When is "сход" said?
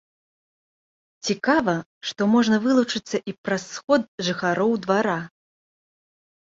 3.75-4.01